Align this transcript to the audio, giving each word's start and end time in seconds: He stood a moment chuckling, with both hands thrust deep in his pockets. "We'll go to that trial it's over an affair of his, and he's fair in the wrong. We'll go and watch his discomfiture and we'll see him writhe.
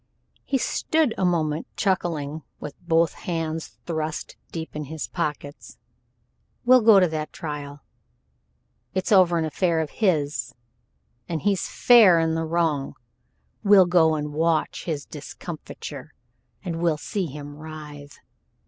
He 0.43 0.57
stood 0.57 1.13
a 1.15 1.23
moment 1.23 1.67
chuckling, 1.77 2.41
with 2.59 2.73
both 2.81 3.13
hands 3.13 3.77
thrust 3.85 4.35
deep 4.51 4.75
in 4.75 4.85
his 4.85 5.07
pockets. 5.07 5.77
"We'll 6.65 6.81
go 6.81 6.99
to 6.99 7.07
that 7.09 7.31
trial 7.31 7.83
it's 8.95 9.11
over 9.11 9.37
an 9.37 9.45
affair 9.45 9.79
of 9.79 9.91
his, 9.91 10.55
and 11.29 11.43
he's 11.43 11.67
fair 11.69 12.19
in 12.19 12.33
the 12.33 12.45
wrong. 12.45 12.95
We'll 13.63 13.85
go 13.85 14.15
and 14.15 14.33
watch 14.33 14.85
his 14.85 15.05
discomfiture 15.05 16.15
and 16.65 16.81
we'll 16.81 16.97
see 16.97 17.27
him 17.27 17.55
writhe. 17.55 18.17